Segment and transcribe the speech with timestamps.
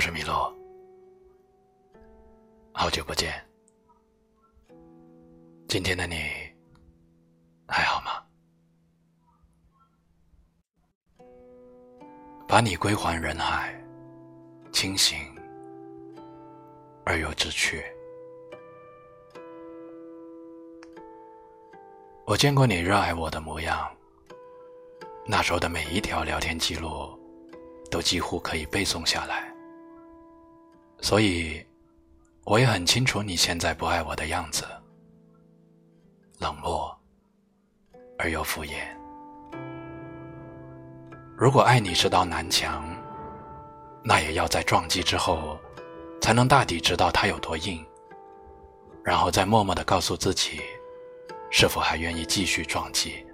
[0.00, 0.50] 我是米洛，
[2.72, 3.34] 好久不见。
[5.68, 6.16] 今天的你
[7.68, 8.12] 还好吗？
[12.48, 13.78] 把你归还人海，
[14.72, 15.18] 清醒
[17.04, 17.84] 而又知趣。
[22.24, 23.86] 我见过你热爱我的模样，
[25.26, 27.20] 那时候的每一条聊天记录，
[27.90, 29.49] 都几乎可以背诵下来。
[31.00, 31.64] 所以，
[32.44, 34.64] 我也很清楚你现在不爱我的样子，
[36.38, 36.96] 冷漠
[38.18, 38.74] 而又敷衍。
[41.36, 42.84] 如果爱你是道南墙，
[44.02, 45.58] 那也要在撞击之后，
[46.20, 47.84] 才能大抵知道它有多硬，
[49.02, 50.60] 然后再默默的告诉自己。
[51.52, 53.26] 是否还愿意继续撞击？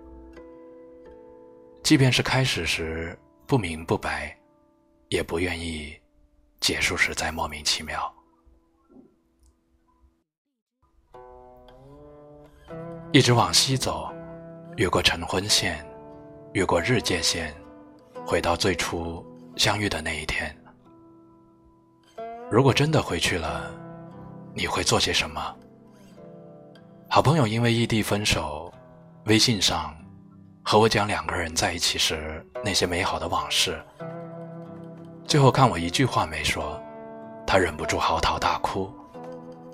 [1.83, 4.35] 即便是开始时不明不白，
[5.09, 5.95] 也不愿意
[6.67, 8.13] 结束时再莫名其妙。
[13.13, 14.13] 一直往西走，
[14.77, 15.87] 越过晨昏线，
[16.55, 17.55] 越过日界线，
[18.27, 20.53] 回到最初相遇的那一天。
[22.51, 23.73] 如果真的回去了，
[24.53, 25.57] 你会做些什么？
[27.09, 28.75] 好朋友因为异地分手，
[29.27, 29.97] 微信上
[30.65, 33.81] 和我讲两个人在一起时那些美好的往事。
[35.27, 36.81] 最后看我一句话没说，
[37.45, 38.93] 他忍不住嚎啕大哭，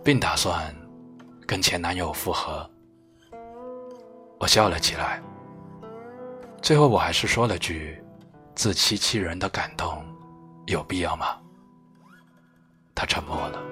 [0.02, 0.74] 并打算
[1.46, 2.68] 跟前男友复合。
[4.40, 5.20] 我笑了起来。
[6.62, 8.02] 最后我还是说了句
[8.56, 10.02] ：“自欺欺人的感动，
[10.66, 11.36] 有必要吗？”
[12.94, 13.62] 他沉默了。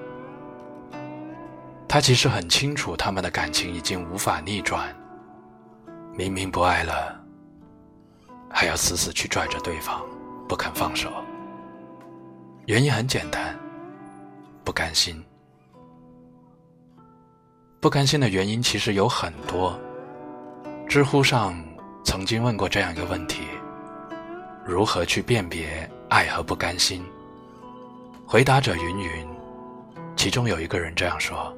[1.87, 4.95] 他其实很清楚，他们的感情已经无法逆转。
[6.13, 7.19] 明明不爱了，
[8.49, 10.01] 还要死死去拽着对方，
[10.47, 11.09] 不肯放手。
[12.67, 13.57] 原因很简单，
[14.63, 15.21] 不甘心。
[17.79, 19.77] 不甘心的原因其实有很多。
[20.87, 21.55] 知乎上
[22.03, 23.41] 曾经问过这样一个问题：
[24.63, 27.03] 如何去辨别爱和不甘心？
[28.27, 29.27] 回答者云云，
[30.15, 31.55] 其中有一个人这样说。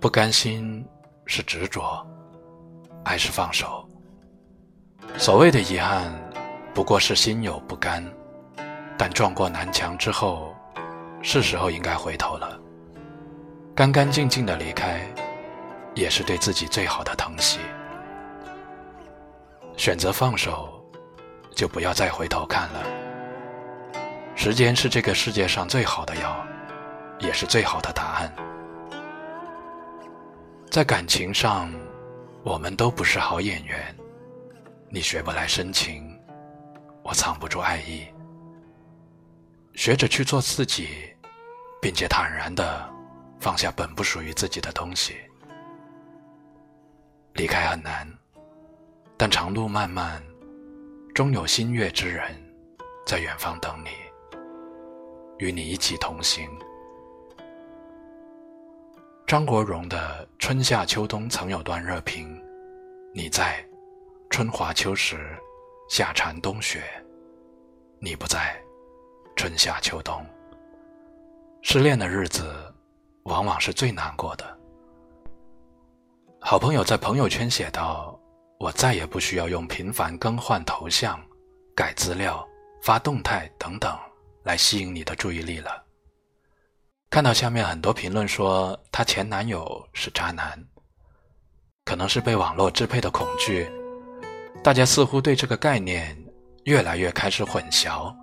[0.00, 0.84] 不甘心
[1.26, 2.04] 是执着，
[3.04, 3.88] 爱是放手。
[5.16, 6.12] 所谓的遗憾，
[6.74, 8.04] 不过是心有不甘。
[9.00, 10.54] 但撞过南墙之后，
[11.22, 12.60] 是时候应该回头了。
[13.74, 15.00] 干干净净的离开，
[15.94, 17.60] 也是对自己最好的疼惜。
[19.74, 20.84] 选择放手，
[21.56, 22.84] 就不要再回头看了。
[24.34, 26.36] 时间是这个世界上最好的药，
[27.20, 28.30] 也是最好的答案。
[30.70, 31.72] 在感情上，
[32.42, 33.96] 我们都不是好演员。
[34.90, 36.20] 你学不来深情，
[37.02, 38.06] 我藏不住爱意。
[39.80, 40.88] 学着去做自己，
[41.80, 42.86] 并且坦然的
[43.40, 45.16] 放下本不属于自己的东西。
[47.32, 48.06] 离开很难，
[49.16, 50.22] 但长路漫漫，
[51.14, 52.30] 终有心悦之人
[53.06, 53.88] 在远方等你，
[55.38, 56.46] 与你一起同行。
[59.26, 62.38] 张国荣的《春夏秋冬》曾有段热评
[63.16, 63.66] ：“你在，
[64.28, 65.34] 春华秋实，
[65.88, 66.80] 夏蝉冬雪；
[67.98, 68.62] 你不在，
[69.40, 70.22] 春夏秋冬。”
[71.64, 72.54] 失恋的日子，
[73.22, 74.44] 往往是最难过的。
[76.38, 78.20] 好朋友在朋友圈写道
[78.60, 81.18] ：“我再也不需要用频繁更换头像、
[81.74, 82.46] 改资料、
[82.82, 83.98] 发动态等等
[84.42, 85.84] 来吸引你的注意力了。”
[87.08, 90.62] 看到下面很多评论说她前男友是渣男，
[91.86, 93.66] 可能是被网络支配的恐惧，
[94.62, 96.14] 大家似乎对这个概念
[96.64, 98.14] 越来越开始混淆，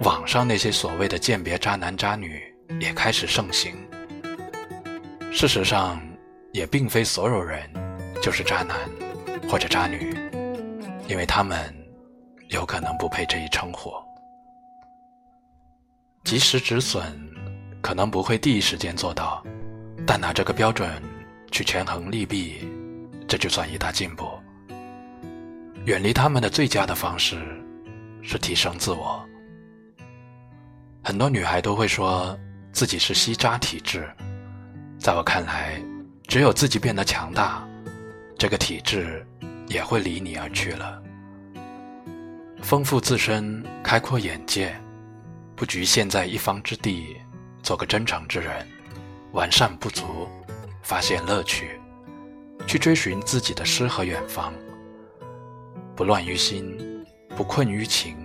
[0.00, 2.42] 网上那些所谓的鉴别渣男渣女
[2.80, 3.74] 也开始盛行。
[5.32, 6.00] 事实上，
[6.52, 7.68] 也并非所有人
[8.22, 8.76] 就是渣男
[9.48, 10.14] 或者渣女，
[11.08, 11.74] 因为他们
[12.48, 13.92] 有可能不配这一称呼。
[16.24, 17.02] 及时止损。
[17.84, 19.44] 可能不会第一时间做到，
[20.06, 20.90] 但拿这个标准
[21.52, 22.66] 去权衡利弊，
[23.28, 24.26] 这就算一大进步。
[25.84, 27.36] 远离他们的最佳的方式
[28.22, 29.22] 是提升自我。
[31.04, 32.34] 很多女孩都会说
[32.72, 34.08] 自己是吸渣体质，
[34.98, 35.78] 在我看来，
[36.26, 37.62] 只有自己变得强大，
[38.38, 39.24] 这个体质
[39.66, 41.02] 也会离你而去了。
[42.62, 44.74] 丰富自身，开阔眼界，
[45.54, 47.18] 不局限在一方之地。
[47.62, 48.66] 做个真诚之人，
[49.32, 50.28] 完善不足，
[50.82, 51.80] 发现乐趣，
[52.66, 54.52] 去追寻自己的诗和远方。
[55.96, 56.76] 不乱于心，
[57.34, 58.16] 不困于情，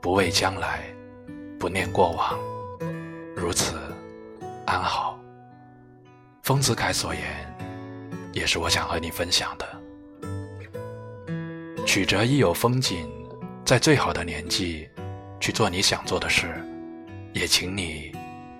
[0.00, 0.84] 不畏将来，
[1.66, 2.38] 不念过往，
[3.34, 3.74] 如此
[4.66, 5.18] 安好。
[6.44, 7.22] 丰子恺所言，
[8.32, 9.66] 也是我想和你分享的。
[11.84, 13.10] 曲折亦有风景，
[13.64, 14.88] 在最好的年纪
[15.40, 16.54] 去做你想做的事，
[17.32, 18.12] 也请你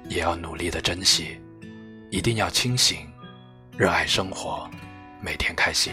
[0.08, 1.40] 也要努力的珍惜，
[2.10, 3.08] 一定要清醒，
[3.78, 4.68] 热爱生活，
[5.20, 5.92] 每天开心。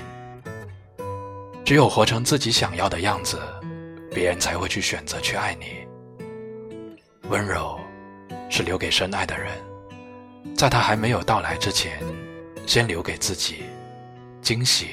[1.63, 3.39] 只有活成自己想要的样子，
[4.09, 5.87] 别人才会去选择去爱你。
[7.29, 7.79] 温柔
[8.49, 9.51] 是留给深爱的人，
[10.55, 11.99] 在他还没有到来之前，
[12.65, 13.63] 先留给自己。
[14.41, 14.89] 惊喜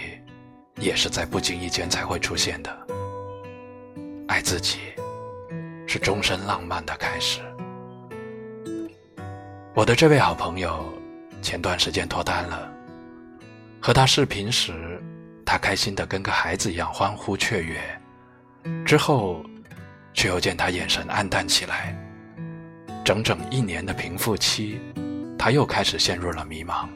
[0.77, 2.87] 也是在不经意间才会出现的。
[4.29, 4.79] 爱自己
[5.89, 7.41] 是终身浪漫的开始。
[9.75, 10.85] 我的这位好朋友
[11.43, 12.73] 前段时间脱单了，
[13.83, 15.03] 和他视频时，
[15.45, 17.81] 他开心的跟个孩子一样欢呼雀跃，
[18.85, 19.45] 之后
[20.15, 21.97] 却又见他眼神黯淡起来。
[23.11, 24.81] 整整一年的平复期，
[25.37, 26.89] 他又开始陷入了迷茫。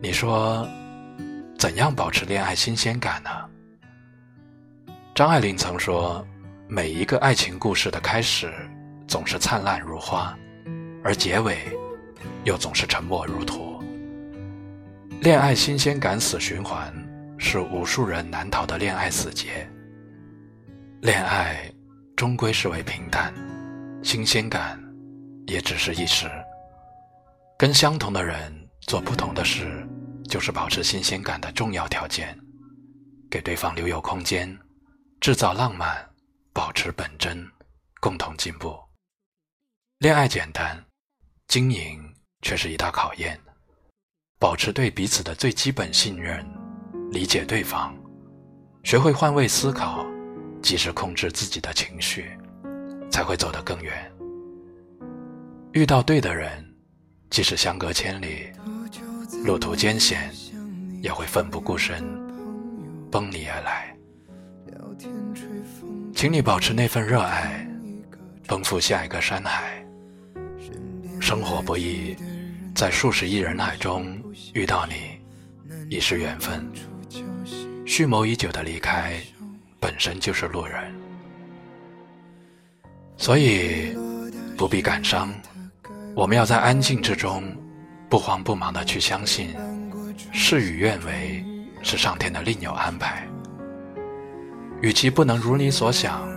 [0.00, 0.64] 你说，
[1.58, 3.30] 怎样保持恋爱新鲜感呢？
[5.12, 6.24] 张爱玲曾说
[6.70, 8.54] ：“每一个爱情故事的开始
[9.08, 10.38] 总是灿烂如花，
[11.02, 11.58] 而结尾
[12.44, 13.82] 又总是沉默如土。
[15.20, 16.94] 恋爱新鲜感死循环，
[17.38, 19.68] 是无数人难逃的恋爱死结。
[21.00, 21.68] 恋爱
[22.14, 23.34] 终归是为平淡。”
[24.04, 24.78] 新鲜感，
[25.46, 26.30] 也只是一时。
[27.58, 28.52] 跟相同的人
[28.82, 29.82] 做不同的事，
[30.28, 32.38] 就是保持新鲜感的重要条件。
[33.30, 34.56] 给对方留有空间，
[35.22, 36.06] 制造浪漫，
[36.52, 37.50] 保持本真，
[37.98, 38.78] 共同进步。
[40.00, 40.84] 恋爱简单，
[41.48, 41.98] 经营
[42.42, 43.40] 却是一大考验。
[44.38, 46.46] 保持对彼此的最基本信任，
[47.10, 47.96] 理解对方，
[48.82, 50.04] 学会换位思考，
[50.62, 52.38] 及时控制自己的情绪。
[53.14, 54.12] 才会走得更远。
[55.70, 56.50] 遇到对的人，
[57.30, 58.50] 即使相隔千里，
[59.44, 60.32] 路途艰险，
[61.00, 62.02] 也会奋不顾身，
[63.12, 63.96] 奔你而来。
[66.12, 67.64] 请你保持那份热爱，
[68.48, 69.80] 奔赴下一个山海。
[71.20, 72.16] 生活不易，
[72.74, 74.20] 在数十亿人海中
[74.54, 75.20] 遇到你，
[75.88, 76.68] 已是缘分。
[77.86, 79.20] 蓄谋已久的离开，
[79.78, 80.92] 本身就是路人。
[83.16, 83.96] 所以，
[84.56, 85.32] 不必感伤。
[86.14, 87.42] 我们要在安静之中，
[88.08, 89.54] 不慌不忙的去相信，
[90.32, 91.44] 事与愿违
[91.82, 93.26] 是上天的另有安排。
[94.80, 96.28] 与其不能如你所想，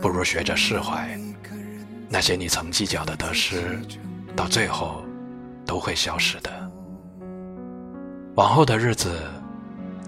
[0.00, 1.08] 不如学着释怀。
[2.08, 3.78] 那些你曾计较的得失，
[4.34, 5.04] 到最后
[5.66, 6.50] 都会消失的。
[8.36, 9.16] 往后的日子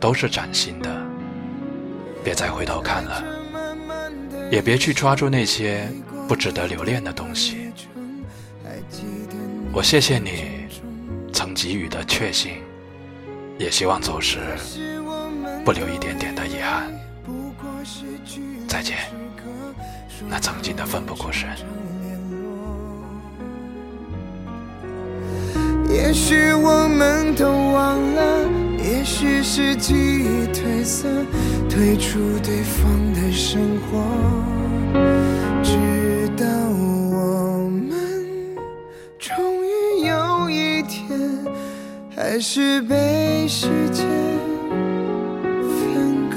[0.00, 1.02] 都是崭新的，
[2.24, 3.22] 别再回头看了。
[4.50, 5.88] 也别去抓住那些
[6.28, 7.72] 不值得留恋的东西。
[9.72, 10.68] 我谢谢你
[11.32, 12.62] 曾给予的确信，
[13.58, 14.38] 也希望走时
[15.64, 16.90] 不留一点点的遗憾。
[18.66, 18.96] 再见，
[20.28, 21.48] 那曾经的奋不顾身。
[25.88, 26.85] 也许我，
[29.18, 31.08] 许是记忆褪色，
[31.70, 34.04] 退出对方的生活，
[35.62, 35.72] 直
[36.36, 37.96] 到我们
[39.18, 41.08] 终于有一天，
[42.14, 44.06] 还是被时间
[45.62, 46.36] 分割。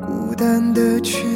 [0.00, 1.35] 孤单的去